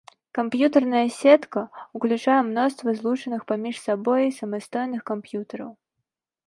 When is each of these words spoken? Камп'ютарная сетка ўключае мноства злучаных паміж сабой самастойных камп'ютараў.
Камп'ютарная 0.37 1.01
сетка 1.17 1.61
ўключае 1.97 2.39
мноства 2.49 2.97
злучаных 3.03 3.41
паміж 3.53 3.75
сабой 3.85 4.23
самастойных 4.41 5.01
камп'ютараў. 5.13 5.71